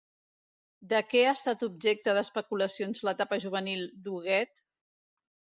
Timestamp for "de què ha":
0.93-1.33